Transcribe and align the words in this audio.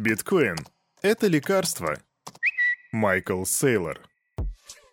Биткоин— 0.00 0.56
это 1.02 1.26
лекарство. 1.26 1.94
Майкл 2.90 3.44
Сейлор 3.44 4.00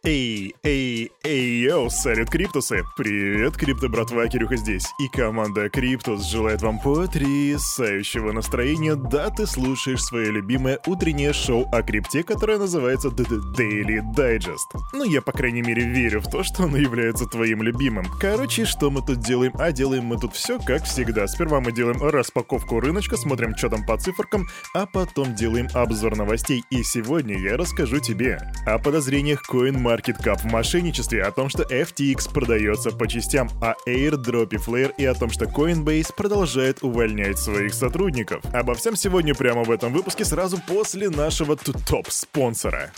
Эй, 0.10 0.56
эй, 0.64 1.12
эй, 1.26 1.64
йоу, 1.64 1.90
салют, 1.90 2.30
Криптусы! 2.30 2.82
Привет, 2.96 3.58
Крипто 3.58 3.90
братва, 3.90 4.26
Кирюха 4.30 4.56
здесь. 4.56 4.86
И 5.02 5.10
команда 5.10 5.68
Криптус 5.68 6.24
желает 6.32 6.62
вам 6.62 6.80
потрясающего 6.80 8.32
настроения. 8.32 8.96
Да, 8.96 9.30
ты 9.32 9.46
слушаешь 9.46 10.02
свое 10.02 10.32
любимое 10.32 10.80
утреннее 10.88 11.34
шоу 11.34 11.70
о 11.74 11.82
крипте, 11.82 12.24
которое 12.24 12.58
называется 12.58 13.10
Daily 13.10 14.00
Digest. 14.16 14.80
Ну, 14.94 15.04
я, 15.04 15.22
по 15.22 15.34
крайней 15.34 15.62
мере, 15.62 15.84
верю 15.84 16.22
в 16.22 16.32
то, 16.32 16.42
что 16.42 16.64
оно 16.64 16.78
является 16.78 17.26
твоим 17.26 17.62
любимым. 17.62 18.06
Короче, 18.18 18.64
что 18.64 18.90
мы 18.90 19.02
тут 19.02 19.20
делаем? 19.20 19.52
А 19.60 19.74
делаем 19.74 20.06
мы 20.06 20.18
тут 20.18 20.34
все 20.34 20.58
как 20.58 20.86
всегда. 20.86 21.28
Сперва 21.28 21.60
мы 21.60 21.74
делаем 21.74 22.02
распаковку 22.02 22.80
рыночка, 22.80 23.18
смотрим, 23.18 23.58
что 23.58 23.68
там 23.68 23.86
по 23.86 23.98
циферкам, 23.98 24.48
а 24.74 24.86
потом 24.86 25.36
делаем 25.36 25.68
обзор 25.74 26.16
новостей. 26.16 26.64
И 26.70 26.82
сегодня 26.84 27.38
я 27.38 27.58
расскажу 27.58 28.00
тебе 28.00 28.40
о 28.66 28.80
подозрениях 28.80 29.42
CoinMarket 29.52 29.97
CoinMarketCap 29.98 30.38
в 30.38 30.46
мошенничестве, 30.46 31.24
о 31.24 31.32
том, 31.32 31.50
что 31.50 31.64
FTX 31.64 32.32
продается 32.32 32.92
по 32.92 33.08
частям, 33.08 33.50
о 33.62 33.74
airdrop 33.88 34.50
Flare 34.50 34.94
и 34.98 35.06
о 35.06 35.14
том, 35.14 35.30
что 35.30 35.46
Coinbase 35.46 36.14
продолжает 36.16 36.84
увольнять 36.84 37.38
своих 37.38 37.74
сотрудников. 37.74 38.44
Обо 38.54 38.74
всем 38.76 38.96
сегодня 38.96 39.34
прямо 39.34 39.64
в 39.64 39.72
этом 39.72 39.94
выпуске 39.94 40.26
сразу 40.26 40.60
после 40.68 41.10
нашего 41.10 41.56
топ-спонсора. 41.56 42.92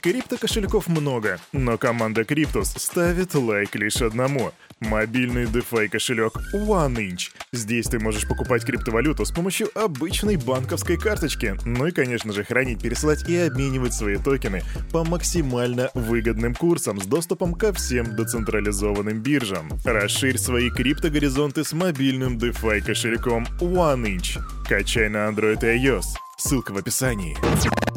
Крипто-кошельков 0.00 0.88
много, 0.88 1.38
но 1.52 1.78
команда 1.78 2.22
Cryptos 2.22 2.78
ставит 2.78 3.34
лайк 3.34 3.74
лишь 3.74 4.02
одному— 4.02 4.52
Мобильный 4.80 5.44
DeFi 5.44 5.88
кошелек 5.88 6.34
OneInch. 6.54 7.30
Здесь 7.52 7.86
ты 7.86 7.98
можешь 7.98 8.28
покупать 8.28 8.64
криптовалюту 8.64 9.24
с 9.24 9.32
помощью 9.32 9.68
обычной 9.76 10.36
банковской 10.36 10.96
карточки. 10.96 11.56
Ну 11.64 11.86
и, 11.86 11.90
конечно 11.90 12.32
же, 12.32 12.44
хранить, 12.44 12.82
пересылать 12.82 13.28
и 13.28 13.36
обменивать 13.36 13.94
свои 13.94 14.16
токены 14.16 14.62
по 14.92 15.04
максимально 15.04 15.90
выгодным 15.94 16.54
курсам 16.54 17.00
с 17.00 17.06
доступом 17.06 17.54
ко 17.54 17.72
всем 17.72 18.14
децентрализованным 18.14 19.20
биржам. 19.20 19.68
Расширь 19.84 20.38
свои 20.38 20.70
криптогоризонты 20.70 21.64
с 21.64 21.72
мобильным 21.72 22.38
DeFi 22.38 22.80
кошельком 22.80 23.46
OneInch. 23.60 24.38
Качай 24.68 25.08
на 25.08 25.28
Android 25.28 25.62
и 25.62 25.84
iOS. 25.84 26.27
Ссылка 26.40 26.70
в 26.70 26.76
описании. 26.76 27.36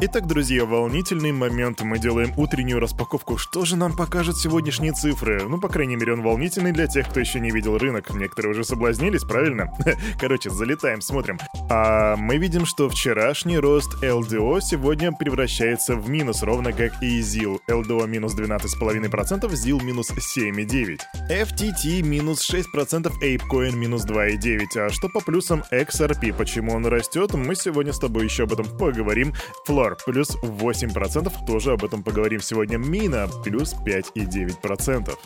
Итак, 0.00 0.26
друзья, 0.26 0.64
волнительный 0.64 1.30
момент. 1.30 1.80
Мы 1.82 2.00
делаем 2.00 2.34
утреннюю 2.36 2.80
распаковку. 2.80 3.38
Что 3.38 3.64
же 3.64 3.76
нам 3.76 3.94
покажут 3.96 4.36
сегодняшние 4.36 4.92
цифры? 4.92 5.44
Ну, 5.48 5.60
по 5.60 5.68
крайней 5.68 5.94
мере, 5.94 6.14
он 6.14 6.22
волнительный 6.22 6.72
для 6.72 6.88
тех, 6.88 7.08
кто 7.08 7.20
еще 7.20 7.38
не 7.38 7.52
видел 7.52 7.78
рынок. 7.78 8.12
Некоторые 8.12 8.50
уже 8.50 8.64
соблазнились, 8.64 9.22
правильно? 9.22 9.72
Короче, 10.18 10.50
залетаем, 10.50 11.00
смотрим. 11.02 11.38
А 11.70 12.16
мы 12.16 12.38
видим, 12.38 12.66
что 12.66 12.88
вчерашний 12.88 13.58
рост 13.58 14.02
LDO 14.02 14.60
сегодня 14.60 15.12
превращается 15.12 15.94
в 15.94 16.10
минус, 16.10 16.42
ровно 16.42 16.72
как 16.72 17.00
и 17.00 17.20
ZIL. 17.20 17.60
LDO 17.68 18.08
минус 18.08 18.34
12,5%, 18.34 19.48
ZIL 19.50 19.84
минус 19.84 20.10
7,9%. 20.10 20.98
FTT 21.30 22.02
минус 22.02 22.52
6%, 22.52 23.12
ApeCoin 23.22 23.76
минус 23.76 24.04
2,9%. 24.04 24.86
А 24.86 24.90
что 24.90 25.08
по 25.08 25.20
плюсам 25.20 25.62
XRP? 25.70 26.34
Почему 26.36 26.72
он 26.72 26.86
растет? 26.86 27.34
Мы 27.34 27.54
сегодня 27.54 27.92
с 27.92 28.00
тобой 28.00 28.31
еще 28.32 28.44
об 28.44 28.52
этом 28.52 28.66
поговорим. 28.78 29.34
Floor 29.68 29.96
плюс 30.06 30.36
8%, 30.42 31.44
тоже 31.46 31.72
об 31.72 31.84
этом 31.84 32.02
поговорим 32.02 32.40
сегодня. 32.40 32.78
Мина 32.78 33.28
плюс 33.44 33.74
5,9%. 33.84 35.18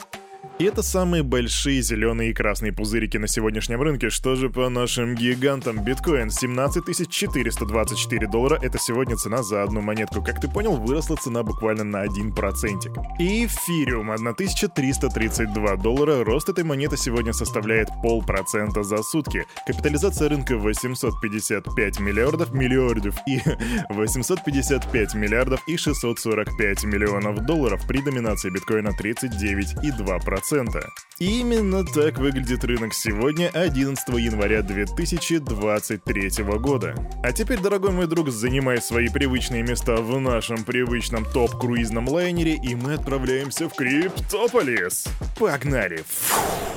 И 0.59 0.65
это 0.65 0.83
самые 0.83 1.23
большие 1.23 1.83
зеленые 1.83 2.31
и 2.31 2.33
красные 2.33 2.73
пузырики 2.73 3.19
на 3.19 3.29
сегодняшнем 3.29 3.83
рынке. 3.83 4.09
Что 4.09 4.37
же 4.37 4.49
по 4.49 4.71
нашим 4.71 5.15
гигантам? 5.15 5.85
Биткоин 5.85 6.31
17 6.31 7.11
424 7.11 8.27
доллара. 8.27 8.59
Это 8.63 8.79
сегодня 8.79 9.17
цена 9.17 9.43
за 9.43 9.63
одну 9.63 9.83
монетку. 9.83 10.23
Как 10.23 10.41
ты 10.41 10.49
понял, 10.49 10.77
выросла 10.79 11.17
цена 11.17 11.43
буквально 11.43 11.85
на 11.85 12.07
1%. 12.07 13.19
И 13.19 13.45
эфириум 13.45 14.11
1332 14.11 15.77
доллара. 15.77 16.25
Рост 16.25 16.49
этой 16.49 16.65
монеты 16.65 16.97
сегодня 16.97 17.35
составляет 17.35 17.91
полпроцента 18.03 18.83
за 18.83 19.03
сутки. 19.03 19.45
Капитализация 19.67 20.31
рынка 20.31 20.57
855 20.57 22.01
миллиардов 22.01 22.55
миллиардов 22.55 23.15
и 23.29 23.43
855 23.91 25.15
миллиардов 25.17 25.61
и 25.69 25.77
645 25.77 26.85
миллионов 26.85 27.45
долларов 27.45 27.87
при 27.87 28.01
доминации 28.01 28.49
биткоина 28.49 28.93
39,2%. 28.99 30.46
И 31.19 31.41
именно 31.41 31.85
так 31.85 32.19
выглядит 32.19 32.63
рынок 32.65 32.95
сегодня, 32.95 33.49
11 33.49 34.09
января 34.19 34.63
2023 34.63 36.45
года. 36.59 36.95
А 37.23 37.33
теперь, 37.33 37.61
дорогой 37.61 37.91
мой 37.91 38.07
друг, 38.07 38.31
занимай 38.31 38.81
свои 38.81 39.09
привычные 39.09 39.63
места 39.63 39.97
в 39.97 40.21
нашем 40.21 40.63
привычном 40.65 41.25
топ-круизном 41.25 42.09
лайнере, 42.09 42.55
и 42.55 42.75
мы 42.75 42.95
отправляемся 42.95 43.69
в 43.69 43.75
Криптополис. 43.75 45.07
Погнали! 45.39 46.05
Фух. 46.07 46.76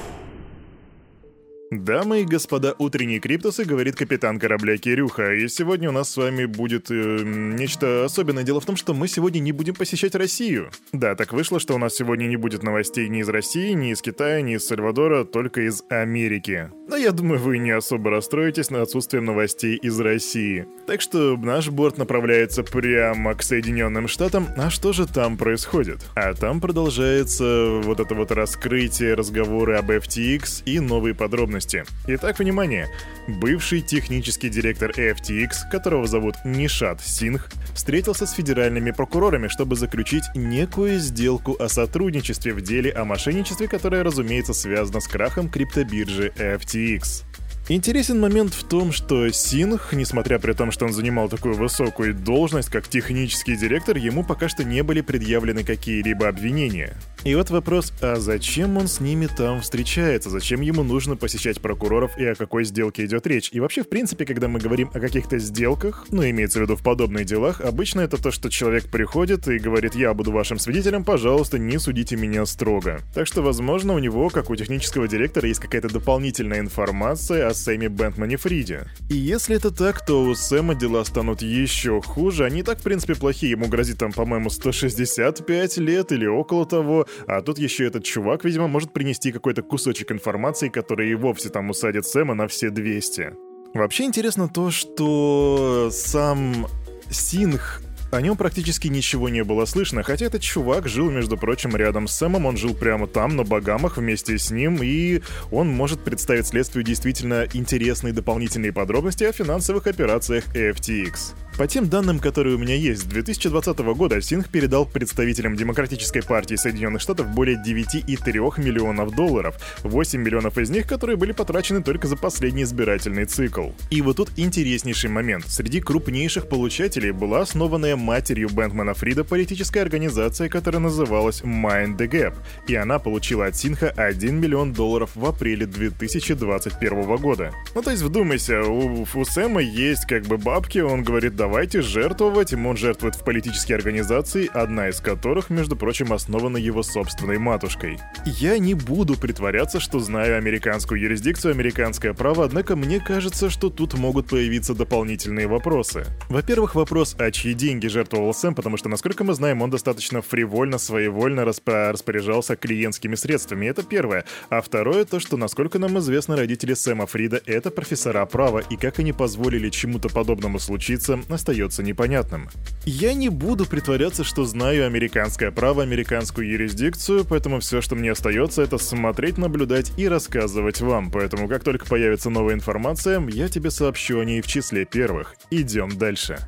Дамы 1.71 2.21
и 2.21 2.25
господа, 2.25 2.73
утренние 2.79 3.19
криптусы, 3.19 3.63
говорит 3.63 3.95
капитан 3.95 4.39
корабля 4.39 4.75
Кирюха, 4.77 5.35
и 5.35 5.47
сегодня 5.47 5.89
у 5.89 5.91
нас 5.91 6.09
с 6.09 6.17
вами 6.17 6.45
будет 6.45 6.89
э, 6.89 7.19
нечто 7.23 8.05
особенное. 8.05 8.41
Дело 8.41 8.59
в 8.59 8.65
том, 8.65 8.75
что 8.75 8.95
мы 8.95 9.07
сегодня 9.07 9.39
не 9.39 9.51
будем 9.51 9.75
посещать 9.75 10.15
Россию. 10.15 10.71
Да, 10.93 11.13
так 11.13 11.31
вышло, 11.31 11.59
что 11.59 11.75
у 11.75 11.77
нас 11.77 11.93
сегодня 11.93 12.25
не 12.25 12.37
будет 12.37 12.63
новостей 12.63 13.07
ни 13.07 13.19
из 13.19 13.29
России, 13.29 13.73
ни 13.73 13.91
из 13.91 14.01
Китая, 14.01 14.41
ни 14.41 14.55
из 14.55 14.65
Сальвадора, 14.65 15.25
только 15.25 15.61
из 15.61 15.83
Америки. 15.89 16.71
Но 16.87 16.95
я 16.95 17.11
думаю, 17.11 17.39
вы 17.39 17.59
не 17.59 17.69
особо 17.69 18.09
расстроитесь 18.09 18.71
на 18.71 18.81
отсутствием 18.81 19.25
новостей 19.25 19.75
из 19.75 19.99
России. 19.99 20.65
Так 20.87 21.01
что 21.01 21.37
наш 21.37 21.69
борт 21.69 21.99
направляется 21.99 22.63
прямо 22.63 23.35
к 23.35 23.43
Соединенным 23.43 24.07
Штатам. 24.07 24.47
А 24.57 24.71
что 24.71 24.91
же 24.91 25.05
там 25.05 25.37
происходит? 25.37 25.99
А 26.15 26.33
там 26.33 26.61
продолжается 26.61 27.79
вот 27.83 27.99
это 27.99 28.15
вот 28.15 28.31
раскрытие, 28.31 29.13
разговоры 29.13 29.75
об 29.75 29.91
FTX 29.91 30.63
и 30.65 30.79
новые 30.79 31.13
подробности 31.13 31.58
подробности. 31.59 31.83
Итак, 32.07 32.39
внимание. 32.39 32.87
Бывший 33.27 33.81
технический 33.81 34.49
директор 34.49 34.91
FTX, 34.91 35.69
которого 35.71 36.07
зовут 36.07 36.35
Нишат 36.45 37.01
Сингх, 37.01 37.49
встретился 37.73 38.25
с 38.25 38.33
федеральными 38.33 38.91
прокурорами, 38.91 39.47
чтобы 39.47 39.75
заключить 39.75 40.23
некую 40.35 40.99
сделку 40.99 41.55
о 41.59 41.69
сотрудничестве 41.69 42.53
в 42.53 42.61
деле 42.61 42.91
о 42.91 43.05
мошенничестве, 43.05 43.67
которое, 43.67 44.03
разумеется, 44.03 44.53
связано 44.53 44.99
с 44.99 45.07
крахом 45.07 45.49
криптобиржи 45.49 46.31
FTX. 46.37 47.25
Интересен 47.71 48.19
момент 48.19 48.55
в 48.55 48.63
том, 48.63 48.91
что 48.91 49.29
Синх, 49.29 49.93
несмотря 49.93 50.39
при 50.39 50.53
том, 50.53 50.71
что 50.71 50.85
он 50.85 50.91
занимал 50.91 51.29
такую 51.29 51.53
высокую 51.53 52.15
должность, 52.15 52.69
как 52.69 52.87
технический 52.87 53.55
директор, 53.55 53.95
ему 53.95 54.23
пока 54.23 54.49
что 54.49 54.63
не 54.63 54.81
были 54.81 55.01
предъявлены 55.01 55.63
какие-либо 55.63 56.27
обвинения. 56.27 56.95
И 57.25 57.35
вот 57.35 57.49
вопрос, 57.49 57.91
а 58.01 58.15
зачем 58.15 58.77
он 58.77 58.87
с 58.87 59.01
ними 59.01 59.27
там 59.27 59.59
встречается? 59.59 60.29
Зачем 60.29 60.61
ему 60.61 60.83
нужно 60.83 61.17
посещать 61.17 61.59
прокуроров 61.59 62.17
и 62.17 62.25
о 62.25 62.35
какой 62.35 62.63
сделке 62.63 63.05
идет 63.05 63.27
речь? 63.27 63.49
И 63.51 63.59
вообще, 63.59 63.83
в 63.83 63.89
принципе, 63.89 64.25
когда 64.25 64.47
мы 64.47 64.59
говорим 64.59 64.89
о 64.93 65.01
каких-то 65.01 65.37
сделках, 65.37 66.05
ну, 66.11 66.23
имеется 66.23 66.59
в 66.59 66.61
виду 66.61 66.77
в 66.77 66.81
подобных 66.81 67.25
делах, 67.25 67.59
обычно 67.59 68.01
это 68.01 68.21
то, 68.21 68.31
что 68.31 68.49
человек 68.49 68.89
приходит 68.89 69.49
и 69.49 69.59
говорит, 69.59 69.95
я 69.95 70.13
буду 70.13 70.31
вашим 70.31 70.59
свидетелем, 70.59 71.03
пожалуйста, 71.03 71.59
не 71.59 71.77
судите 71.77 72.15
меня 72.15 72.45
строго. 72.45 73.01
Так 73.13 73.27
что, 73.27 73.41
возможно, 73.41 73.93
у 73.93 73.99
него, 73.99 74.29
как 74.29 74.49
у 74.49 74.55
технического 74.55 75.07
директора, 75.07 75.49
есть 75.49 75.59
какая-то 75.59 75.89
дополнительная 75.89 76.61
информация 76.61 77.47
о 77.47 77.53
Сэме 77.53 77.89
Бэнтмане 77.89 78.37
Фриде. 78.37 78.87
И 79.09 79.15
если 79.15 79.57
это 79.57 79.71
так, 79.71 80.05
то 80.05 80.23
у 80.23 80.35
Сэма 80.35 80.73
дела 80.73 81.03
станут 81.03 81.41
еще 81.41 82.01
хуже. 82.01 82.45
Они 82.45 82.63
так, 82.63 82.79
в 82.79 82.83
принципе, 82.83 83.15
плохие. 83.15 83.51
Ему 83.51 83.67
грозит 83.67 83.97
там, 83.97 84.13
по-моему, 84.13 84.49
165 84.49 85.77
лет 85.77 86.13
или 86.13 86.25
около 86.25 86.65
того. 86.65 87.07
А 87.27 87.41
тут 87.41 87.59
еще 87.59 87.85
этот 87.85 88.03
чувак, 88.03 88.45
видимо, 88.45 88.67
может 88.67 88.93
принести 88.93 89.31
какой-то 89.31 89.61
кусочек 89.61 90.11
информации, 90.11 90.69
который 90.69 91.09
и 91.09 91.15
вовсе 91.15 91.49
там 91.49 91.69
усадит 91.69 92.05
Сэма 92.05 92.33
на 92.33 92.47
все 92.47 92.69
200. 92.69 93.33
Вообще 93.73 94.05
интересно 94.05 94.49
то, 94.49 94.71
что 94.71 95.89
сам 95.91 96.67
Синх 97.09 97.81
о 98.11 98.21
нем 98.21 98.35
практически 98.37 98.87
ничего 98.87 99.29
не 99.29 99.43
было 99.43 99.65
слышно, 99.65 100.01
хотя 100.01 100.25
этот 100.25 100.41
чувак 100.41 100.87
жил, 100.87 101.11
между 101.11 101.37
прочим, 101.37 101.75
рядом 101.75 102.07
с 102.07 102.15
Сэмом, 102.15 102.47
он 102.47 102.57
жил 102.57 102.73
прямо 102.73 103.05
там, 103.05 103.35
на 103.35 103.43
Багамах, 103.43 103.97
вместе 103.97 104.37
с 104.37 104.49
ним, 104.49 104.79
и 104.81 105.21
он 105.51 105.67
может 105.67 106.03
представить 106.03 106.47
следствию 106.47 106.83
действительно 106.83 107.45
интересные 107.53 108.13
дополнительные 108.13 108.73
подробности 108.73 109.25
о 109.25 109.31
финансовых 109.31 109.85
операциях 109.85 110.45
FTX. 110.55 111.35
По 111.59 111.67
тем 111.67 111.89
данным, 111.89 112.19
которые 112.19 112.55
у 112.55 112.57
меня 112.57 112.75
есть, 112.75 113.01
с 113.01 113.03
2020 113.03 113.79
года 113.79 114.21
Синг 114.21 114.47
передал 114.47 114.85
представителям 114.85 115.57
Демократической 115.57 116.23
партии 116.23 116.55
Соединенных 116.55 117.01
Штатов 117.01 117.27
более 117.31 117.57
9,3 117.57 118.61
миллионов 118.61 119.13
долларов, 119.13 119.57
8 119.83 120.21
миллионов 120.21 120.57
из 120.57 120.69
них, 120.69 120.87
которые 120.87 121.17
были 121.17 121.33
потрачены 121.33 121.83
только 121.83 122.07
за 122.07 122.15
последний 122.15 122.63
избирательный 122.63 123.25
цикл. 123.25 123.71
И 123.89 124.01
вот 124.01 124.15
тут 124.15 124.29
интереснейший 124.37 125.09
момент. 125.09 125.47
Среди 125.49 125.81
крупнейших 125.81 126.47
получателей 126.47 127.11
была 127.11 127.41
основанная 127.41 127.97
матерью 127.97 128.47
Бэнкмана 128.47 128.93
Фрида 128.93 129.25
политическая 129.25 129.81
организация, 129.81 130.47
которая 130.47 130.81
называлась 130.81 131.41
Mind 131.41 131.97
the 131.97 132.09
Gap, 132.09 132.35
и 132.69 132.75
она 132.75 132.99
получила 132.99 133.47
от 133.47 133.57
Синха 133.57 133.89
1 133.89 134.33
миллион 134.33 134.71
долларов 134.71 135.09
в 135.13 135.25
апреле 135.25 135.65
2021 135.65 137.17
года. 137.17 137.51
Ну 137.75 137.81
то 137.81 137.91
есть 137.91 138.01
вдумайся, 138.01 138.61
у, 138.63 139.05
у 139.13 139.25
Сэма 139.25 139.59
есть 139.59 140.05
как 140.05 140.23
бы 140.23 140.37
бабки, 140.37 140.77
он 140.77 141.03
говорит, 141.03 141.35
да 141.35 141.48
давайте 141.49 141.81
жертвовать. 141.81 142.53
Он 142.53 142.77
жертвует 142.77 143.15
в 143.15 143.23
политические 143.23 143.75
организации, 143.75 144.47
одна 144.53 144.89
из 144.89 144.99
которых, 144.99 145.49
между 145.49 145.75
прочим, 145.75 146.13
основана 146.13 146.57
его 146.57 146.83
собственной 146.83 147.39
матушкой. 147.39 147.97
Я 148.23 148.59
не 148.59 148.75
буду 148.75 149.15
притворяться, 149.15 149.79
что 149.79 149.99
знаю 149.99 150.37
американскую 150.37 151.01
юрисдикцию, 151.01 151.53
американское 151.55 152.13
право, 152.13 152.45
однако 152.45 152.75
мне 152.75 152.99
кажется, 152.99 153.49
что 153.49 153.71
тут 153.71 153.95
могут 153.95 154.27
появиться 154.27 154.75
дополнительные 154.75 155.47
вопросы. 155.47 156.05
Во-первых, 156.29 156.75
вопрос, 156.75 157.15
а 157.17 157.31
чьи 157.31 157.55
деньги 157.55 157.87
жертвовал 157.87 158.31
Сэм, 158.31 158.53
потому 158.53 158.77
что, 158.77 158.87
насколько 158.87 159.23
мы 159.23 159.33
знаем, 159.33 159.63
он 159.63 159.71
достаточно 159.71 160.21
фривольно, 160.21 160.77
своевольно 160.77 161.41
распо- 161.41 161.93
распоряжался 161.93 162.57
клиентскими 162.57 163.15
средствами. 163.15 163.65
Это 163.65 163.81
первое. 163.81 164.23
А 164.51 164.61
второе, 164.61 165.03
то, 165.03 165.19
что, 165.19 165.35
насколько 165.35 165.79
нам 165.79 165.97
известно, 165.97 166.35
родители 166.35 166.75
Сэма 166.75 167.07
Фрида— 167.07 167.41
это 167.47 167.71
профессора 167.71 168.23
права, 168.27 168.59
и 168.59 168.75
как 168.75 168.99
они 168.99 169.13
позволили 169.13 169.69
чему-то 169.69 170.09
подобному 170.09 170.59
случиться, 170.59 171.19
остается 171.39 171.81
непонятным. 171.83 172.49
Я 172.85 173.13
не 173.13 173.29
буду 173.29 173.65
притворяться, 173.65 174.23
что 174.23 174.45
знаю 174.45 174.85
американское 174.85 175.51
право, 175.51 175.81
американскую 175.81 176.47
юрисдикцию, 176.47 177.25
поэтому 177.25 177.59
все, 177.59 177.81
что 177.81 177.95
мне 177.95 178.11
остается, 178.11 178.61
это 178.61 178.77
смотреть, 178.77 179.37
наблюдать 179.37 179.91
и 179.97 180.07
рассказывать 180.07 180.81
вам. 180.81 181.11
Поэтому 181.11 181.47
как 181.47 181.63
только 181.63 181.85
появится 181.85 182.29
новая 182.29 182.55
информация, 182.55 183.25
я 183.29 183.47
тебе 183.47 183.71
сообщу 183.71 184.19
о 184.19 184.25
ней 184.25 184.41
в 184.41 184.47
числе 184.47 184.85
первых. 184.85 185.35
Идем 185.49 185.97
дальше. 185.97 186.39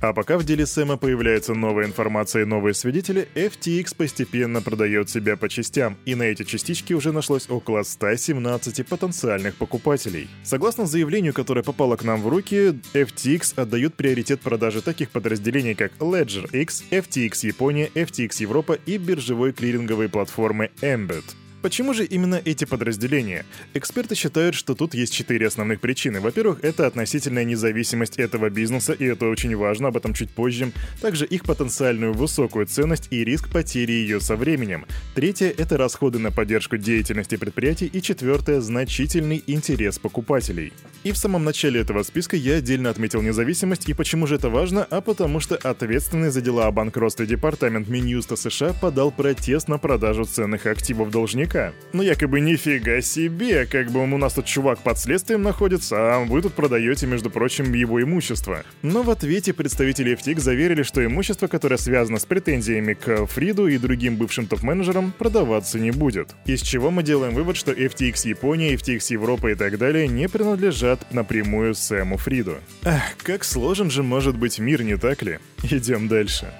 А 0.00 0.12
пока 0.12 0.38
в 0.38 0.44
деле 0.44 0.64
Сэма 0.64 0.96
появляется 0.96 1.54
новая 1.54 1.86
информация 1.86 2.42
и 2.42 2.44
новые 2.44 2.74
свидетели, 2.74 3.28
FTX 3.34 3.96
постепенно 3.96 4.62
продает 4.62 5.10
себя 5.10 5.36
по 5.36 5.48
частям, 5.48 5.96
и 6.04 6.14
на 6.14 6.22
эти 6.22 6.44
частички 6.44 6.92
уже 6.92 7.10
нашлось 7.10 7.50
около 7.50 7.82
117 7.82 8.86
потенциальных 8.86 9.56
покупателей. 9.56 10.28
Согласно 10.44 10.86
заявлению, 10.86 11.34
которое 11.34 11.64
попало 11.64 11.96
к 11.96 12.04
нам 12.04 12.22
в 12.22 12.28
руки, 12.28 12.80
FTX 12.94 13.60
отдают 13.60 13.94
приоритет 13.94 14.40
продаже 14.40 14.82
таких 14.82 15.10
подразделений, 15.10 15.74
как 15.74 15.92
Ledger 15.98 16.48
X, 16.52 16.84
FTX 16.90 17.46
Япония, 17.46 17.86
FTX 17.94 18.42
Европа 18.42 18.74
и 18.86 18.98
биржевой 18.98 19.52
клиринговой 19.52 20.08
платформы 20.08 20.70
Embed. 20.80 21.24
Почему 21.60 21.92
же 21.92 22.04
именно 22.04 22.40
эти 22.44 22.64
подразделения? 22.64 23.44
Эксперты 23.74 24.14
считают, 24.14 24.54
что 24.54 24.76
тут 24.76 24.94
есть 24.94 25.12
четыре 25.12 25.48
основных 25.48 25.80
причины. 25.80 26.20
Во-первых, 26.20 26.60
это 26.62 26.86
относительная 26.86 27.42
независимость 27.42 28.16
этого 28.16 28.48
бизнеса, 28.48 28.92
и 28.92 29.04
это 29.04 29.26
очень 29.26 29.56
важно, 29.56 29.88
об 29.88 29.96
этом 29.96 30.14
чуть 30.14 30.30
позже. 30.30 30.70
Также 31.00 31.26
их 31.26 31.42
потенциальную 31.42 32.12
высокую 32.12 32.66
ценность 32.66 33.08
и 33.10 33.24
риск 33.24 33.48
потери 33.48 33.90
ее 33.90 34.20
со 34.20 34.36
временем. 34.36 34.86
Третье— 35.16 35.52
это 35.58 35.76
расходы 35.76 36.20
на 36.20 36.30
поддержку 36.30 36.76
деятельности 36.76 37.36
предприятий. 37.36 37.86
И 37.86 38.00
четвертое— 38.02 38.60
значительный 38.62 39.42
интерес 39.48 39.98
покупателей. 39.98 40.72
И 41.02 41.10
в 41.10 41.16
самом 41.16 41.42
начале 41.44 41.80
этого 41.80 42.04
списка 42.04 42.36
я 42.36 42.56
отдельно 42.56 42.90
отметил 42.90 43.20
независимость, 43.20 43.88
и 43.88 43.94
почему 43.94 44.28
же 44.28 44.36
это 44.36 44.48
важно? 44.48 44.84
А 44.84 45.00
потому 45.00 45.40
что 45.40 45.56
ответственный 45.56 46.30
за 46.30 46.40
дела 46.40 46.68
о 46.68 46.70
банкротстве 46.70 47.26
департамент 47.26 47.88
Минюста 47.88 48.36
США 48.36 48.74
подал 48.74 49.10
протест 49.10 49.66
на 49.66 49.78
продажу 49.78 50.24
ценных 50.24 50.66
активов 50.66 51.10
должника 51.10 51.48
должника. 51.58 51.72
Ну 51.92 52.02
якобы 52.02 52.40
нифига 52.40 53.00
себе, 53.00 53.66
как 53.66 53.90
бы 53.90 54.00
он 54.00 54.12
у 54.12 54.18
нас 54.18 54.34
тут 54.34 54.46
чувак 54.46 54.78
под 54.80 54.98
следствием 54.98 55.42
находится, 55.42 55.96
а 56.16 56.24
вы 56.24 56.42
тут 56.42 56.54
продаете, 56.54 57.06
между 57.06 57.30
прочим, 57.30 57.72
его 57.72 58.02
имущество. 58.02 58.64
Но 58.82 59.02
в 59.02 59.10
ответе 59.10 59.52
представители 59.52 60.16
FTX 60.16 60.40
заверили, 60.40 60.82
что 60.82 61.04
имущество, 61.04 61.46
которое 61.46 61.78
связано 61.78 62.18
с 62.18 62.24
претензиями 62.24 62.94
к 62.94 63.26
Фриду 63.26 63.66
и 63.66 63.78
другим 63.78 64.16
бывшим 64.16 64.46
топ-менеджерам, 64.46 65.12
продаваться 65.16 65.78
не 65.78 65.90
будет. 65.90 66.34
Из 66.46 66.62
чего 66.62 66.90
мы 66.90 67.02
делаем 67.02 67.34
вывод, 67.34 67.56
что 67.56 67.72
FTX 67.72 68.28
Япония, 68.28 68.74
FTX 68.74 69.12
Европа 69.12 69.48
и 69.48 69.54
так 69.54 69.78
далее 69.78 70.08
не 70.08 70.28
принадлежат 70.28 71.12
напрямую 71.12 71.74
Сэму 71.74 72.18
Фриду. 72.18 72.58
Ах, 72.84 73.16
как 73.22 73.44
сложен 73.44 73.90
же 73.90 74.02
может 74.02 74.36
быть 74.36 74.58
мир, 74.58 74.82
не 74.82 74.96
так 74.96 75.22
ли? 75.22 75.38
Идем 75.62 76.08
дальше. 76.08 76.52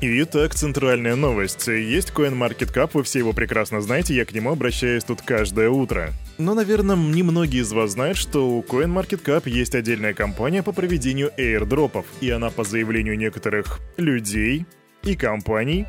Итак, 0.00 0.54
центральная 0.54 1.16
новость. 1.16 1.66
Есть 1.66 2.12
CoinMarketCap, 2.14 2.90
вы 2.92 3.02
все 3.02 3.18
его 3.18 3.32
прекрасно 3.32 3.80
знаете, 3.80 4.14
я 4.14 4.24
к 4.24 4.32
нему 4.32 4.52
обращаюсь 4.52 5.02
тут 5.02 5.22
каждое 5.22 5.70
утро. 5.70 6.12
Но, 6.38 6.54
наверное, 6.54 6.94
немногие 6.94 7.62
из 7.62 7.72
вас 7.72 7.92
знают, 7.92 8.16
что 8.16 8.48
у 8.48 8.62
CoinMarketCap 8.62 9.50
есть 9.50 9.74
отдельная 9.74 10.14
компания 10.14 10.62
по 10.62 10.70
проведению 10.70 11.32
airdropов, 11.36 12.06
и 12.20 12.30
она 12.30 12.50
по 12.50 12.62
заявлению 12.62 13.18
некоторых 13.18 13.80
людей 13.96 14.66
и 15.02 15.16
компаний 15.16 15.84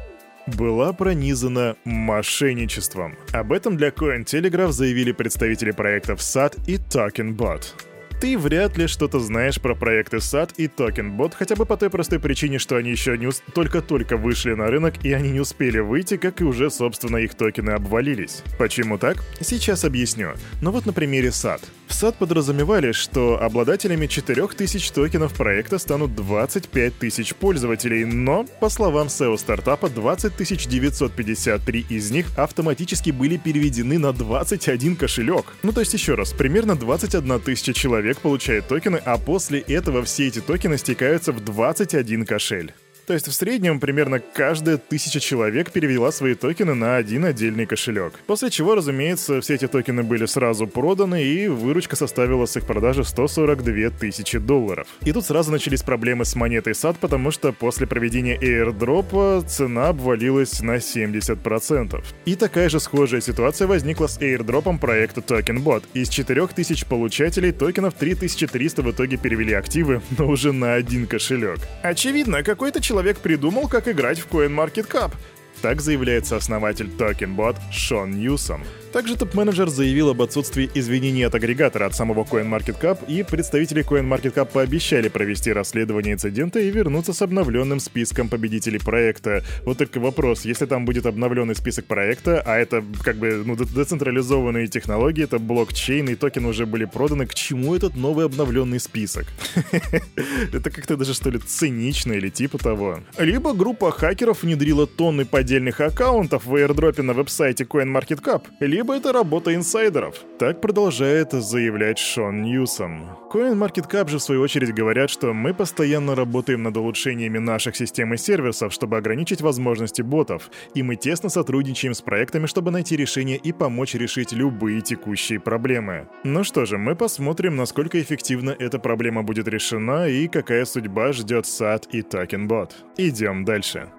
была 0.48 0.92
пронизана 0.92 1.76
мошенничеством. 1.86 3.16
Об 3.32 3.52
этом 3.52 3.78
для 3.78 3.90
CoinTelegraph 3.90 4.72
заявили 4.72 5.12
представители 5.12 5.70
проектов 5.70 6.22
SAT 6.22 6.60
и 6.66 6.78
TokenBot. 6.78 7.88
Ты 8.19 8.38
вряд 8.38 8.77
ли 8.77 8.88
что-то 8.88 9.21
знаешь 9.21 9.62
про 9.62 9.75
проекты 9.75 10.18
SAT 10.18 10.56
и 10.57 10.68
TokenBot, 10.68 11.36
хотя 11.39 11.56
бы 11.56 11.66
по 11.66 11.77
той 11.77 11.89
простой 11.89 12.19
причине, 12.19 12.60
что 12.60 12.75
они 12.75 12.92
еще 12.92 13.18
не 13.18 13.30
только-только 13.54 14.18
вышли 14.18 14.51
на 14.51 14.68
рынок, 14.68 15.06
и 15.06 15.13
они 15.13 15.30
не 15.30 15.39
успели 15.39 15.80
выйти, 15.80 16.18
как 16.18 16.42
и 16.42 16.44
уже, 16.44 16.69
собственно, 16.69 17.16
их 17.16 17.36
токены 17.36 17.69
обвалились. 17.69 18.44
Почему 18.57 18.98
так? 18.98 19.24
Сейчас 19.39 19.86
объясню. 19.86 20.33
Но 20.62 20.74
вот 20.74 20.86
на 20.86 20.92
примере 20.92 21.30
SAT. 21.30 21.62
В 21.88 21.92
SAT 21.92 22.16
подразумевали, 22.19 22.92
что 22.92 23.42
обладателями 23.42 24.06
4000 24.06 24.92
токенов 24.92 25.33
проекта 25.33 25.80
станут 25.80 26.13
25 26.13 27.00
тысяч 27.00 27.33
пользователей, 27.33 28.04
но, 28.04 28.45
по 28.60 28.68
словам 28.68 29.07
SEO 29.07 29.38
стартапа, 29.38 29.89
20 29.89 30.36
953 30.68 31.86
из 31.89 32.12
них 32.12 32.27
автоматически 32.38 33.12
были 33.12 33.38
переведены 33.38 33.98
на 33.98 34.12
21 34.12 34.98
кошелек. 34.98 35.45
Ну 35.63 35.72
то 35.72 35.80
есть 35.80 35.94
еще 35.94 36.15
раз, 36.15 36.33
примерно 36.33 36.75
21 36.75 37.39
тысяча 37.39 37.74
человек 37.74 38.09
человек 38.10 38.22
получает 38.22 38.68
токены, 38.68 39.00
а 39.06 39.18
после 39.18 39.60
этого 39.60 40.04
все 40.04 40.28
эти 40.28 40.42
токены 40.42 40.78
стекаются 40.80 41.32
в 41.32 41.42
21 41.42 42.26
кошель. 42.26 42.74
То 43.10 43.14
есть 43.14 43.28
в 43.28 43.34
среднем 43.34 43.80
примерно 43.80 44.20
каждая 44.20 44.78
тысяча 44.78 45.20
человек 45.20 45.72
перевела 45.72 46.12
свои 46.12 46.36
токены 46.36 46.76
на 46.76 46.96
один 46.96 47.26
отдельный 47.26 47.66
кошелек. 47.66 48.14
После 48.28 48.52
чего, 48.52 48.76
разумеется, 48.76 49.42
все 49.42 49.56
эти 49.56 49.68
токены 49.68 50.04
были 50.04 50.28
сразу 50.28 50.68
проданы, 50.68 51.24
и 51.24 51.48
выручка 51.48 51.96
составила 51.96 52.46
с 52.46 52.56
их 52.56 52.68
продажи 52.68 53.04
142 53.04 53.90
тысячи 53.90 54.38
долларов. 54.38 54.88
И 55.04 55.12
тут 55.12 55.26
сразу 55.26 55.52
начались 55.52 55.82
проблемы 55.82 56.24
с 56.24 56.36
монетой 56.36 56.74
SAT, 56.74 56.98
потому 57.00 57.32
что 57.32 57.52
после 57.52 57.88
проведения 57.88 58.38
airdropа 58.38 59.44
цена 59.48 59.88
обвалилась 59.88 60.62
на 60.62 60.76
70%. 60.76 62.04
И 62.26 62.36
такая 62.36 62.70
же 62.70 62.80
схожая 62.80 63.22
ситуация 63.22 63.68
возникла 63.68 64.06
с 64.06 64.20
airdropом 64.20 64.78
проекта 64.78 65.22
TokenBot. 65.22 65.84
Из 65.96 66.10
4000 66.10 66.86
получателей 66.86 67.54
токенов 67.54 67.96
3300 67.96 68.84
в 68.84 68.92
итоге 68.92 69.18
перевели 69.18 69.54
активы, 69.54 70.04
но 70.16 70.28
уже 70.28 70.52
на 70.52 70.76
один 70.76 71.08
кошелек. 71.08 71.58
Очевидно, 71.82 72.44
какой-то 72.44 72.80
человек 72.80 72.99
человек 73.00 73.20
придумал, 73.20 73.70
как 73.70 73.88
играть 73.88 74.20
в 74.20 74.27
CoinMarketCap. 74.27 75.13
Так 75.62 75.79
заявляет 75.79 76.29
основатель 76.34 76.88
TokenBot 76.88 77.56
Шон 77.72 78.12
Ньюсом. 78.12 78.65
Также 78.91 79.15
топ-менеджер 79.15 79.69
заявил 79.69 80.10
об 80.10 80.22
отсутствии 80.22 80.69
извинений 80.74 81.25
от 81.25 81.36
агрегатора 81.36 81.86
от 81.86 81.96
самого 81.96 82.24
CoinMarketCap, 82.24 83.05
и 83.08 83.22
представители 83.22 83.86
CoinMarketCap 83.86 84.51
пообещали 84.51 85.10
провести 85.10 85.53
расследование 85.53 86.13
инцидента 86.13 86.60
и 86.60 86.72
вернуться 86.72 87.13
с 87.13 87.22
обновленным 87.22 87.79
списком 87.79 88.29
победителей 88.29 88.79
проекта. 88.79 89.43
Вот 89.63 89.77
только 89.77 90.00
вопрос, 90.00 90.43
если 90.43 90.65
там 90.65 90.86
будет 90.86 91.05
обновленный 91.05 91.55
список 91.55 91.86
проекта, 91.86 92.41
а 92.43 92.58
это 92.58 92.84
как 93.03 93.17
бы 93.17 93.43
ну, 93.46 93.55
децентрализованные 93.55 94.67
технологии, 94.67 95.24
это 95.24 95.38
блокчейн, 95.38 96.10
и 96.10 96.15
токены 96.15 96.48
уже 96.48 96.65
были 96.65 96.86
проданы, 96.86 97.27
к 97.27 97.36
чему 97.36 97.75
этот 97.75 97.96
новый 97.96 98.25
обновленный 98.25 98.79
список? 98.79 99.25
Это 100.53 100.72
как-то 100.72 100.98
даже 100.98 101.13
что 101.13 101.29
ли 101.29 101.39
цинично 101.39 102.13
или 102.13 102.29
типа 102.29 102.58
того. 102.58 103.00
Либо 103.17 103.53
группа 103.53 103.91
хакеров 103.91 104.43
внедрила 104.43 104.88
тонны 104.88 105.25
поддельных 105.25 105.79
аккаунтов 105.79 106.46
в 106.46 106.55
airdropе 106.55 107.03
на 107.03 107.13
веб-сайте 107.13 107.65
CoinMarketCap, 107.65 108.43
либо 108.60 108.78
либо 108.79 108.95
это 108.95 109.12
работа 109.12 109.53
инсайдеров. 109.53 110.15
Так 110.38 110.62
продолжает 110.62 111.33
заявлять 111.33 112.00
Шон 112.00 112.43
Ньюсом. 112.43 113.09
CoinMarketCap 113.29 114.07
же 114.07 114.19
в 114.19 114.21
свою 114.21 114.41
очередь 114.41 114.74
говорят, 114.74 115.09
что 115.09 115.33
мы 115.33 115.53
постоянно 115.53 116.15
работаем 116.15 116.63
над 116.63 116.77
улучшениями 116.77 117.39
наших 117.39 117.75
систем 117.75 118.13
и 118.13 118.17
сервисов, 118.17 118.71
чтобы 118.71 118.95
ограничить 118.95 119.41
возможности 119.41 120.01
ботов, 120.01 120.50
и 120.75 120.81
мы 120.81 120.95
тесно 120.95 121.27
сотрудничаем 121.27 121.93
с 121.93 122.01
проектами, 122.01 122.45
чтобы 122.45 122.71
найти 122.71 122.95
решение 122.95 123.36
и 123.36 123.51
помочь 123.51 123.95
решить 123.95 124.31
любые 124.31 124.79
текущие 124.79 125.41
проблемы. 125.41 126.07
Ну 126.24 126.45
что 126.45 126.65
же, 126.65 126.77
мы 126.77 126.95
посмотрим, 126.95 127.57
насколько 127.57 128.01
эффективно 128.01 128.55
эта 128.57 128.79
проблема 128.79 129.24
будет 129.24 129.50
решена 129.50 130.07
и 130.07 130.29
какая 130.29 130.63
судьба 130.63 131.12
ждет 131.12 131.43
SAT 131.43 131.89
и 131.91 132.00
TokenBot. 132.00 132.71
Идем 132.95 133.43
дальше. 133.43 133.89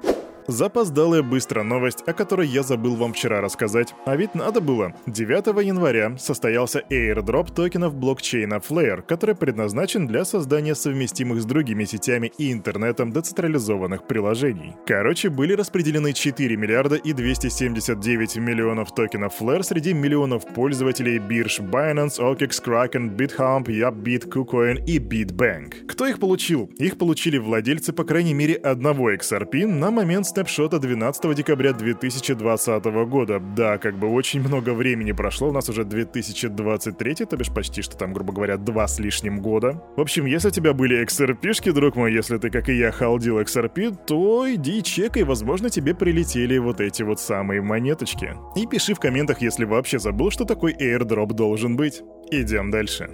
Запоздалая 0.50 1.22
быстро 1.22 1.62
новость, 1.62 2.02
о 2.08 2.12
которой 2.12 2.48
я 2.48 2.64
забыл 2.64 2.96
вам 2.96 3.12
вчера 3.12 3.40
рассказать. 3.40 3.94
А 4.04 4.16
ведь 4.16 4.34
надо 4.34 4.60
было. 4.60 4.92
9 5.06 5.64
января 5.64 6.18
состоялся 6.18 6.82
airdrop 6.90 7.54
токенов 7.54 7.94
блокчейна 7.94 8.54
Flare, 8.54 9.00
который 9.02 9.36
предназначен 9.36 10.08
для 10.08 10.24
создания 10.24 10.74
совместимых 10.74 11.40
с 11.40 11.44
другими 11.44 11.84
сетями 11.84 12.32
и 12.36 12.52
интернетом 12.52 13.12
децентрализованных 13.12 14.08
приложений. 14.08 14.74
Короче, 14.86 15.30
были 15.30 15.52
распределены 15.52 16.12
4 16.12 16.56
миллиарда 16.56 16.96
и 16.96 17.12
279 17.12 18.36
миллионов 18.38 18.92
токенов 18.92 19.40
Flare 19.40 19.62
среди 19.62 19.94
миллионов 19.94 20.44
пользователей 20.52 21.18
бирж 21.18 21.60
Binance, 21.60 22.18
OKX, 22.18 22.60
Kraken, 22.64 23.16
BitHump, 23.16 23.66
YapBit, 23.66 24.28
KuCoin 24.28 24.84
и 24.84 24.98
BitBank. 24.98 25.86
Кто 25.86 26.06
их 26.06 26.18
получил? 26.18 26.68
Их 26.78 26.98
получили 26.98 27.38
владельцы 27.38 27.92
по 27.92 28.02
крайней 28.02 28.34
мере 28.34 28.54
одного 28.56 29.12
XRP 29.12 29.68
на 29.68 29.92
момент 29.92 30.26
снапшота 30.40 30.78
12 30.78 31.34
декабря 31.34 31.74
2020 31.74 32.84
года. 33.06 33.40
Да, 33.40 33.76
как 33.76 33.98
бы 33.98 34.08
очень 34.08 34.40
много 34.40 34.70
времени 34.72 35.12
прошло, 35.12 35.48
у 35.50 35.52
нас 35.52 35.68
уже 35.68 35.84
2023, 35.84 37.14
то 37.26 37.36
бишь 37.36 37.52
почти 37.52 37.82
что 37.82 37.94
там, 37.98 38.14
грубо 38.14 38.32
говоря, 38.32 38.56
два 38.56 38.88
с 38.88 38.98
лишним 38.98 39.40
года. 39.40 39.82
В 39.96 40.00
общем, 40.00 40.24
если 40.24 40.48
у 40.48 40.50
тебя 40.50 40.72
были 40.72 41.04
XRP-шки, 41.04 41.72
друг 41.72 41.96
мой, 41.96 42.14
если 42.14 42.38
ты, 42.38 42.48
как 42.48 42.70
и 42.70 42.78
я, 42.78 42.90
халдил 42.90 43.38
XRP, 43.38 43.98
то 44.06 44.46
иди 44.50 44.82
чекай, 44.82 45.24
возможно, 45.24 45.68
тебе 45.68 45.94
прилетели 45.94 46.56
вот 46.56 46.80
эти 46.80 47.02
вот 47.02 47.20
самые 47.20 47.60
монеточки. 47.60 48.34
И 48.56 48.66
пиши 48.66 48.94
в 48.94 48.98
комментах, 48.98 49.42
если 49.42 49.66
вообще 49.66 49.98
забыл, 49.98 50.30
что 50.30 50.46
такой 50.46 50.72
airdrop 50.72 51.34
должен 51.34 51.76
быть. 51.76 52.02
Идем 52.30 52.70
дальше. 52.70 53.10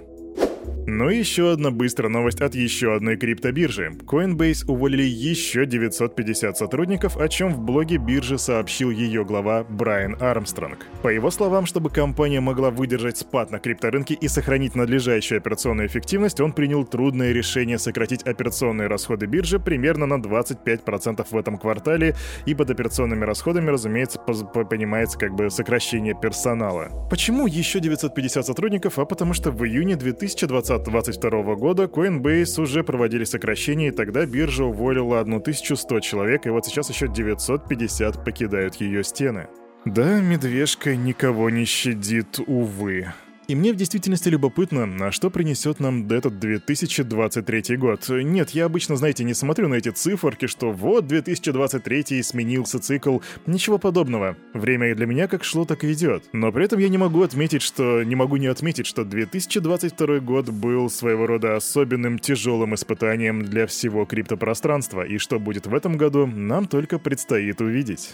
Ну 0.89 1.09
и 1.09 1.17
еще 1.17 1.51
одна 1.51 1.69
быстрая 1.69 2.09
новость 2.09 2.39
от 2.39 2.55
еще 2.55 2.95
одной 2.95 3.17
криптобиржи. 3.17 3.91
Coinbase 4.05 4.65
уволили 4.67 5.03
еще 5.03 5.65
950 5.65 6.57
сотрудников, 6.57 7.17
о 7.17 7.27
чем 7.27 7.53
в 7.53 7.59
блоге 7.59 7.97
биржи 7.97 8.37
сообщил 8.37 8.89
ее 8.89 9.25
глава 9.25 9.65
Брайан 9.67 10.15
Армстронг. 10.21 10.85
По 11.01 11.09
его 11.09 11.29
словам, 11.29 11.65
чтобы 11.65 11.89
компания 11.89 12.39
могла 12.39 12.69
выдержать 12.69 13.17
спад 13.17 13.51
на 13.51 13.59
крипторынке 13.59 14.13
и 14.13 14.29
сохранить 14.29 14.75
надлежащую 14.75 15.39
операционную 15.39 15.89
эффективность, 15.89 16.39
он 16.39 16.53
принял 16.53 16.85
трудное 16.85 17.33
решение 17.33 17.79
сократить 17.79 18.23
операционные 18.23 18.87
расходы 18.87 19.25
биржи 19.25 19.59
примерно 19.59 20.05
на 20.05 20.21
25% 20.21 21.27
в 21.29 21.37
этом 21.37 21.57
квартале, 21.57 22.15
и 22.45 22.55
под 22.55 22.69
операционными 22.69 23.25
расходами, 23.25 23.71
разумеется, 23.71 24.19
понимается 24.19 25.19
как 25.19 25.35
бы 25.35 25.49
сокращение 25.49 26.15
персонала. 26.17 26.87
Почему 27.09 27.45
еще 27.45 27.81
950 27.81 28.45
сотрудников? 28.45 28.99
А 28.99 29.03
потому 29.03 29.33
что 29.33 29.51
в 29.51 29.65
июне 29.65 29.97
2020 29.97 30.76
2022 30.83 31.55
года 31.55 31.83
Coinbase 31.83 32.61
уже 32.61 32.83
проводили 32.83 33.23
сокращения, 33.23 33.89
и 33.89 33.91
тогда 33.91 34.25
биржа 34.25 34.65
уволила 34.65 35.19
1100 35.19 35.99
человек, 35.99 36.45
и 36.45 36.49
вот 36.49 36.65
сейчас 36.65 36.89
еще 36.89 37.07
950 37.07 38.23
покидают 38.23 38.75
ее 38.75 39.03
стены. 39.03 39.47
Да, 39.85 40.19
медвежка 40.19 40.95
никого 40.95 41.49
не 41.49 41.65
щадит, 41.65 42.39
увы. 42.45 43.13
И 43.47 43.55
мне 43.55 43.71
в 43.71 43.77
действительности 43.77 44.27
любопытно, 44.27 44.85
на 44.85 45.09
что 45.09 45.29
принесет 45.29 45.79
нам 45.79 46.05
этот 46.09 46.37
2023 46.37 47.77
год. 47.77 48.05
Нет, 48.09 48.49
я 48.49 48.65
обычно, 48.65 48.97
знаете, 48.97 49.23
не 49.23 49.33
смотрю 49.33 49.69
на 49.69 49.75
эти 49.75 49.87
циферки, 49.87 50.47
что 50.47 50.73
вот 50.73 51.07
2023 51.07 52.23
сменился 52.23 52.79
цикл. 52.79 53.19
Ничего 53.45 53.77
подобного. 53.77 54.35
Время 54.53 54.91
и 54.91 54.93
для 54.95 55.05
меня 55.05 55.29
как 55.29 55.45
шло, 55.45 55.63
так 55.63 55.85
и 55.85 55.93
идет. 55.93 56.25
Но 56.33 56.51
при 56.51 56.65
этом 56.65 56.79
я 56.79 56.89
не 56.89 56.97
могу 56.97 57.21
отметить, 57.21 57.61
что... 57.61 58.03
Не 58.03 58.15
могу 58.15 58.35
не 58.35 58.47
отметить, 58.47 58.85
что 58.85 59.05
2022 59.05 60.19
год 60.19 60.49
был 60.49 60.89
своего 60.89 61.25
рода 61.25 61.55
особенным 61.55 62.19
тяжелым 62.19 62.75
испытанием 62.75 63.45
для 63.45 63.65
всего 63.65 64.05
криптопространства. 64.05 65.03
И 65.03 65.19
что 65.19 65.39
будет 65.39 65.67
в 65.67 65.73
этом 65.73 65.95
году, 65.95 66.27
нам 66.27 66.67
только 66.67 66.99
предстоит 66.99 67.61
увидеть. 67.61 68.09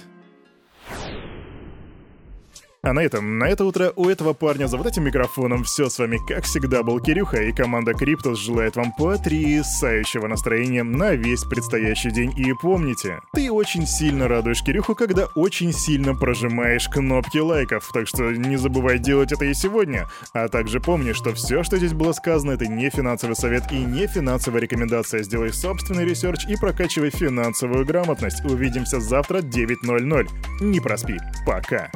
А 2.86 2.92
на 2.92 3.00
этом, 3.00 3.38
на 3.40 3.46
это 3.46 3.64
утро 3.64 3.94
у 3.96 4.10
этого 4.10 4.34
парня 4.34 4.68
за 4.68 4.76
вот 4.76 4.86
этим 4.86 5.06
микрофоном 5.06 5.64
все 5.64 5.88
с 5.88 6.00
вами, 6.00 6.20
как 6.28 6.44
всегда, 6.44 6.84
был 6.84 7.00
Кирюха, 7.00 7.42
и 7.42 7.54
команда 7.54 7.94
Криптус 7.94 8.38
желает 8.38 8.76
вам 8.76 8.92
потрясающего 8.92 10.28
настроения 10.28 10.84
на 10.84 11.14
весь 11.14 11.46
предстоящий 11.46 12.12
день. 12.12 12.38
И 12.38 12.54
помните, 12.62 13.22
ты 13.32 13.50
очень 13.50 13.88
сильно 13.88 14.28
радуешь 14.28 14.62
Кирюху, 14.64 14.96
когда 14.96 15.28
очень 15.36 15.72
сильно 15.72 16.14
прожимаешь 16.14 16.90
кнопки 16.90 17.38
лайков, 17.38 17.90
так 17.94 18.06
что 18.06 18.32
не 18.32 18.58
забывай 18.58 19.00
делать 19.00 19.32
это 19.32 19.46
и 19.46 19.54
сегодня. 19.54 20.10
А 20.34 20.50
также 20.50 20.82
помни, 20.82 21.14
что 21.14 21.34
все, 21.34 21.64
что 21.64 21.78
здесь 21.78 21.94
было 21.94 22.12
сказано, 22.12 22.52
это 22.52 22.68
не 22.68 22.90
финансовый 22.90 23.38
совет 23.38 23.72
и 23.72 23.78
не 23.78 24.08
финансовая 24.08 24.60
рекомендация. 24.60 25.24
Сделай 25.24 25.54
собственный 25.54 26.04
research 26.04 26.46
и 26.50 26.58
прокачивай 26.58 27.12
финансовую 27.12 27.86
грамотность. 27.86 28.44
Увидимся 28.44 29.00
завтра 29.00 29.38
9.00. 29.38 30.28
Не 30.60 30.82
проспи. 30.82 31.18
Пока. 31.46 31.90